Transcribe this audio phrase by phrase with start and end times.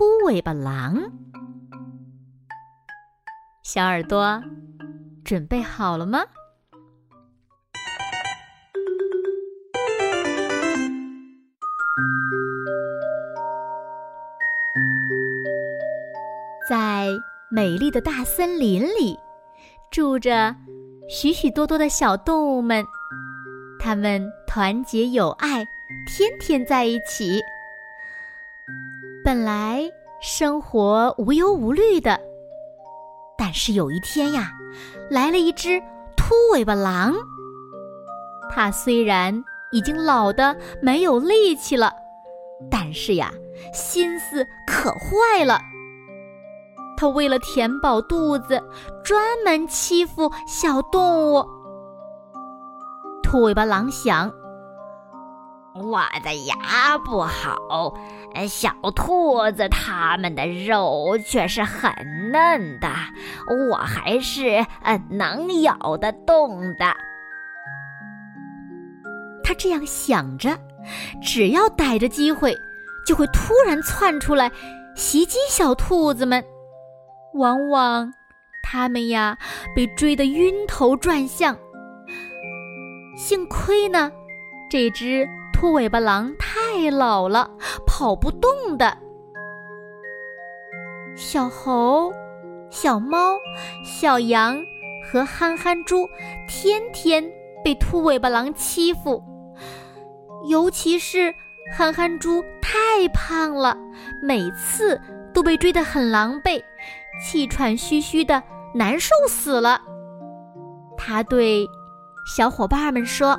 [0.00, 0.94] 秃尾巴狼》。
[3.62, 4.42] 小耳朵，
[5.22, 6.20] 准备好了吗？
[16.66, 17.08] 在
[17.50, 19.18] 美丽的大森林里，
[19.90, 20.56] 住着
[21.10, 22.82] 许许多多的小动物们，
[23.78, 25.62] 它们团结友爱，
[26.06, 27.42] 天天在一起。
[29.22, 29.82] 本来
[30.20, 32.20] 生活无忧无虑的。
[33.38, 34.52] 但是有一天呀，
[35.10, 35.80] 来了一只
[36.16, 37.14] 秃尾巴狼。
[38.50, 41.90] 它虽然已经老得没有力气了，
[42.70, 43.32] 但是呀，
[43.72, 45.58] 心思可坏了。
[46.98, 48.62] 它为了填饱肚子，
[49.02, 51.46] 专门欺负小动物。
[53.22, 54.30] 秃尾巴狼想。
[55.72, 57.94] 我的牙不好，
[58.48, 61.92] 小兔子它们的肉却是很
[62.32, 62.88] 嫩的，
[63.70, 66.94] 我还是呃能咬得动的。
[69.42, 70.58] 他这样想着，
[71.22, 72.56] 只要逮着机会，
[73.06, 74.50] 就会突然窜出来
[74.94, 76.44] 袭击小兔子们。
[77.34, 78.12] 往往，
[78.62, 79.36] 它们呀
[79.74, 81.56] 被追得晕头转向。
[83.16, 84.10] 幸亏呢，
[84.70, 85.28] 这只。
[85.60, 87.50] 秃尾巴狼太老了，
[87.86, 88.96] 跑不动的。
[91.14, 92.10] 小猴、
[92.70, 93.36] 小猫、
[93.84, 94.58] 小羊
[95.04, 96.08] 和憨憨猪
[96.48, 97.22] 天天
[97.62, 99.22] 被秃尾巴狼欺负，
[100.48, 101.34] 尤其是
[101.70, 103.76] 憨憨猪太胖了，
[104.22, 104.98] 每次
[105.34, 106.58] 都被追得很狼狈，
[107.22, 108.42] 气喘吁吁的，
[108.74, 109.78] 难受死了。
[110.96, 111.68] 他对
[112.34, 113.38] 小伙伴们说。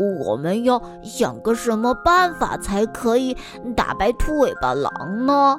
[0.00, 3.36] 我们要想个什么办法才可以
[3.76, 5.58] 打败兔尾巴狼呢？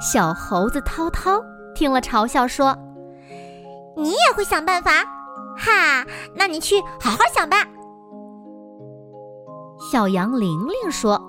[0.00, 1.40] 小猴子涛涛
[1.74, 2.76] 听了嘲笑说
[3.96, 4.90] ：“你也会想办法？
[5.56, 7.58] 哈，那你去好好想吧。”
[9.92, 11.20] 小羊玲玲说：“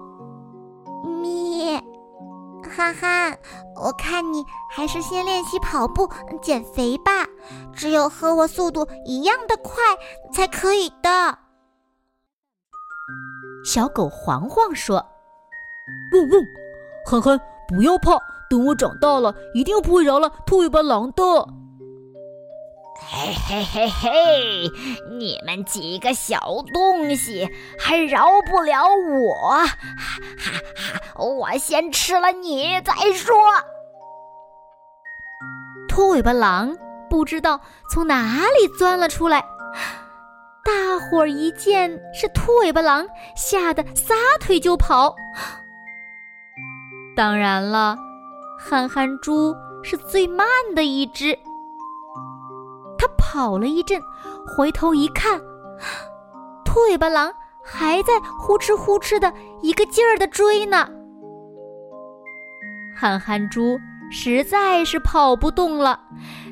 [1.22, 1.80] 咪，
[2.76, 3.38] 憨憨，
[3.76, 6.10] 我看你还是先练习跑步
[6.42, 7.12] 减肥吧。
[7.74, 9.74] 只有和我速度一样的快
[10.34, 11.38] 才可以的。
[13.66, 14.98] 小狗黄黄说
[16.14, 16.42] ：“汪汪，
[17.06, 18.18] 憨憨，不要怕，
[18.50, 21.24] 等我长大了，一定不会饶了兔尾巴狼的。”
[23.08, 24.10] 嘿嘿嘿嘿，
[25.18, 26.40] 你们几个小
[26.74, 27.48] 东西
[27.78, 29.50] 还饶不了我！
[29.52, 30.52] 哈哈
[31.14, 33.36] 哈，我先吃了你再说。
[35.90, 36.76] 兔尾巴狼
[37.16, 39.40] 不知道从哪里钻了出来，
[40.66, 45.16] 大伙儿一见是兔尾巴狼，吓得撒腿就跑。
[47.16, 47.98] 当然了，
[48.60, 50.46] 憨憨猪是最慢
[50.76, 51.34] 的一只。
[52.98, 54.02] 他跑了一阵，
[54.46, 55.40] 回头一看，
[56.66, 57.34] 兔尾巴狼
[57.64, 60.90] 还在呼哧呼哧的一个劲儿的追呢。
[62.94, 63.80] 憨憨猪
[64.12, 66.00] 实在是跑不动了，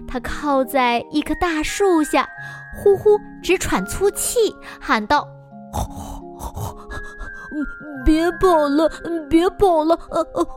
[0.08, 2.28] 他靠在一棵大树下，
[2.76, 5.28] 呼呼直喘粗气，喊道
[8.04, 8.90] ：“别跑了，
[9.30, 10.48] 别跑了，呃呃，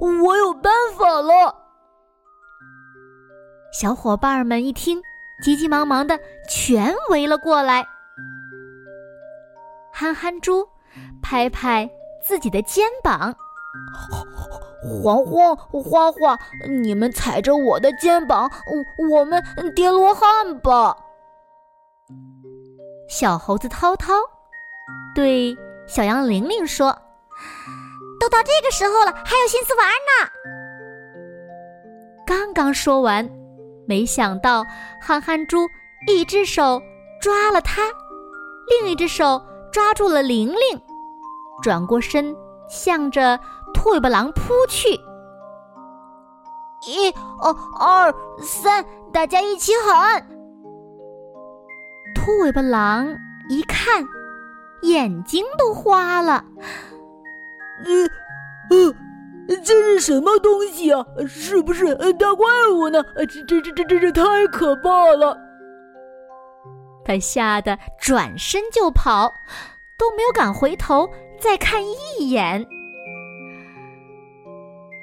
[0.00, 1.54] 我我有办法了。”
[3.72, 5.00] 小伙伴们一听，
[5.42, 7.86] 急急忙忙的全围了过来。
[9.92, 10.66] 憨憨猪
[11.22, 11.88] 拍拍
[12.22, 13.34] 自己的肩膀
[14.82, 16.38] ：“黄黄花花，
[16.68, 18.50] 你们踩着我的肩膀，
[18.98, 19.42] 我我们
[19.74, 20.96] 叠罗汉吧。”
[23.08, 24.12] 小猴子涛涛
[25.14, 25.56] 对
[25.86, 26.96] 小羊玲玲说
[28.20, 30.30] ：“都到这个时候了，还有心思玩呢。”
[32.26, 33.28] 刚刚说完。
[33.88, 34.64] 没想到，
[35.00, 35.66] 憨憨猪
[36.06, 36.80] 一只手
[37.20, 37.82] 抓了它，
[38.68, 39.42] 另一只手
[39.72, 40.80] 抓住了玲玲，
[41.60, 42.32] 转过身
[42.68, 43.40] 向着
[43.74, 44.88] 秃尾巴狼扑去。
[46.86, 47.10] 一、
[47.42, 50.26] 哦、二、三，大家一起喊！
[52.14, 53.16] 兔尾巴狼
[53.50, 54.06] 一看，
[54.82, 56.44] 眼睛都花了，
[57.84, 61.04] 呃，呃，这是什么东西啊？
[61.28, 63.04] 是不是大怪物呢？
[63.14, 65.36] 这这这这这这太可怕了！
[67.04, 69.30] 他吓得转身就跑，
[69.98, 71.08] 都没有敢回头
[71.38, 72.66] 再看一眼。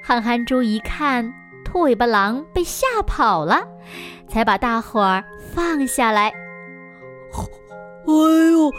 [0.08, 3.60] 憨憨猪一看兔尾巴狼被吓跑了，
[4.26, 5.22] 才把大伙儿
[5.52, 6.28] 放下来。
[6.28, 8.14] 哎
[8.50, 8.72] 呦，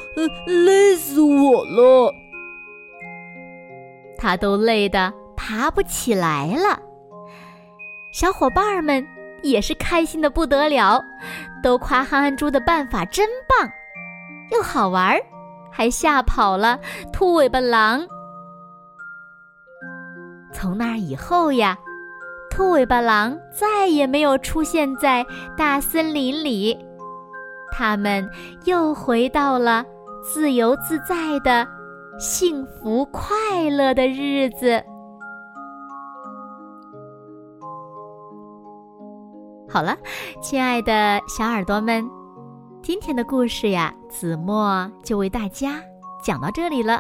[0.65, 2.11] 累死我了！
[4.17, 6.79] 他都累得爬不起来了。
[8.11, 9.07] 小伙伴们
[9.43, 10.99] 也是开心的不得了，
[11.61, 13.69] 都夸憨憨猪的办法真棒，
[14.49, 15.15] 又好玩，
[15.69, 16.79] 还吓跑了
[17.13, 18.03] 兔尾巴狼。
[20.59, 21.77] 从那以后呀，
[22.51, 25.25] 兔尾巴狼再也没有出现在
[25.55, 26.77] 大森林里，
[27.71, 28.29] 他们
[28.65, 29.85] 又回到了
[30.21, 31.65] 自由自在的、
[32.19, 34.83] 幸福快乐的日子。
[39.69, 39.95] 好了，
[40.41, 42.05] 亲爱的小耳朵们，
[42.83, 45.81] 今天的故事呀，子墨就为大家
[46.21, 46.99] 讲到这里了。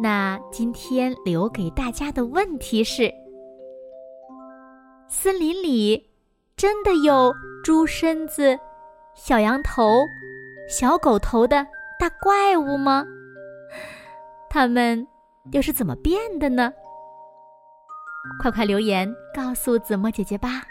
[0.00, 3.12] 那今天留给大家的问题是：
[5.06, 6.10] 森林里
[6.56, 8.58] 真的有猪身子、
[9.14, 10.04] 小羊头、
[10.68, 11.64] 小狗头的
[12.00, 13.04] 大怪物吗？
[14.48, 15.06] 它们
[15.52, 16.72] 又是怎么变的呢？
[18.40, 20.62] 快快留言告诉子墨姐姐吧。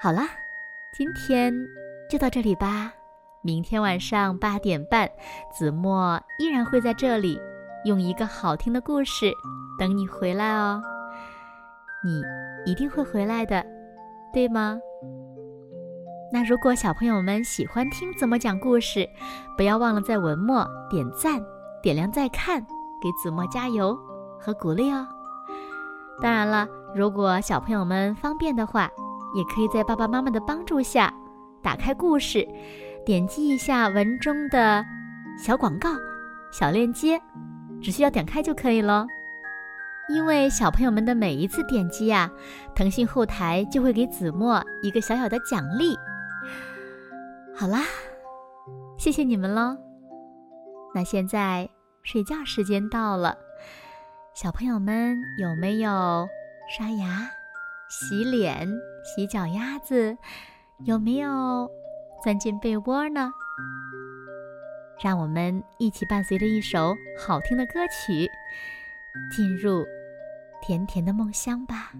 [0.00, 0.28] 好啦，
[0.92, 1.52] 今天
[2.08, 2.92] 就到这里吧。
[3.46, 5.08] 明天晚上八点半，
[5.56, 7.40] 子墨依然会在这里，
[7.84, 9.32] 用一个好听的故事
[9.78, 10.82] 等你回来哦。
[12.04, 12.20] 你
[12.68, 13.64] 一定会回来的，
[14.32, 14.76] 对吗？
[16.32, 19.08] 那如果小朋友们喜欢听子墨讲故事，
[19.56, 21.40] 不要忘了在文末点赞、
[21.80, 22.60] 点亮再看，
[23.00, 23.96] 给子墨加油
[24.40, 25.06] 和鼓励哦。
[26.20, 26.66] 当然了，
[26.96, 28.90] 如果小朋友们方便的话，
[29.36, 31.14] 也可以在爸爸妈妈的帮助下
[31.62, 32.44] 打开故事。
[33.06, 34.84] 点击一下文中的
[35.38, 35.90] 小广告、
[36.50, 37.22] 小链接，
[37.80, 39.06] 只需要点开就可以了。
[40.08, 42.28] 因为小朋友们的每一次点击呀，
[42.74, 45.96] 腾讯后台就会给子墨一个小小的奖励。
[47.54, 47.84] 好啦，
[48.98, 49.76] 谢谢你们喽。
[50.92, 51.70] 那现在
[52.02, 53.38] 睡觉时间到了，
[54.34, 56.26] 小朋友们有没有
[56.76, 57.30] 刷牙、
[57.88, 58.68] 洗脸、
[59.04, 60.18] 洗脚丫子？
[60.80, 61.70] 有没有？
[62.26, 63.32] 钻进被窝呢，
[65.00, 68.28] 让我们一起伴随着一首好听的歌曲，
[69.30, 69.86] 进入
[70.60, 71.92] 甜甜的梦乡吧。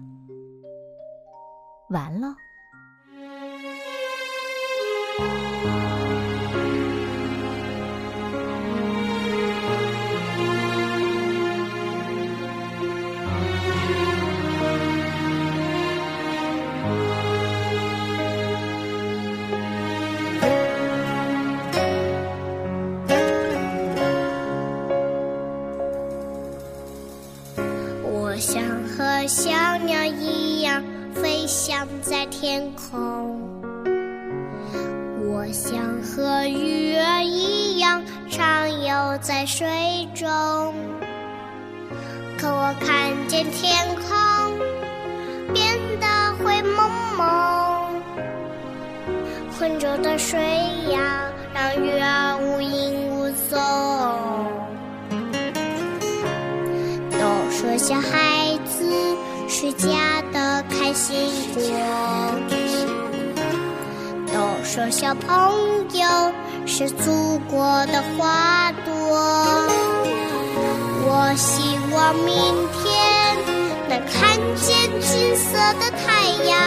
[1.91, 2.35] 完喽。
[31.21, 33.39] 飞翔在天空，
[35.25, 39.67] 我想和鱼儿一样畅游在水
[40.13, 40.27] 中。
[42.37, 44.59] 可我看见天空
[45.53, 46.07] 变得
[46.37, 48.01] 灰蒙蒙，
[49.57, 50.39] 浑浊的水
[50.91, 53.59] 呀，让鱼儿无影无踪。
[57.11, 58.85] 都说小孩子。
[59.49, 59.87] 是家
[60.87, 61.17] 开心
[61.53, 61.61] 果，
[64.27, 66.31] 都说小朋友
[66.65, 69.67] 是祖国的花朵。
[71.03, 72.31] 我希望明
[72.71, 73.35] 天
[73.89, 76.57] 能看见金色的太阳，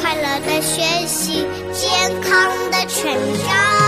[0.00, 2.30] 快乐的学习，健康
[2.70, 3.12] 的成
[3.48, 3.79] 长。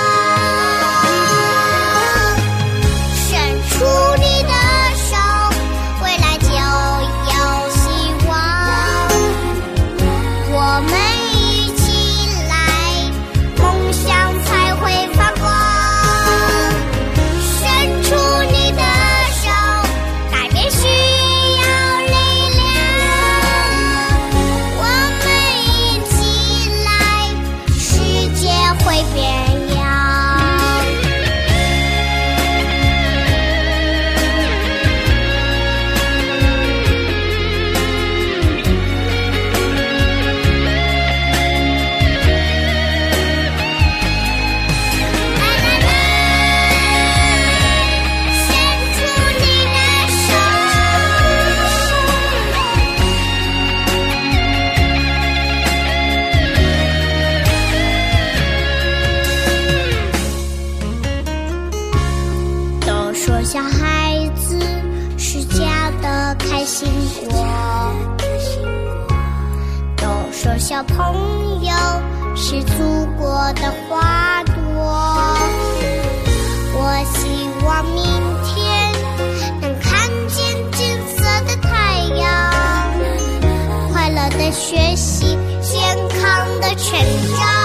[63.25, 64.59] 说小孩子
[65.17, 66.88] 是家的开心
[67.31, 67.47] 果
[69.97, 71.73] 都说小朋友
[72.35, 74.55] 是祖国的花朵
[76.75, 78.02] 我希望明
[78.43, 78.93] 天
[79.61, 82.52] 能看见金色的太阳
[83.93, 86.99] 快乐的学习健康的成
[87.37, 87.62] 长。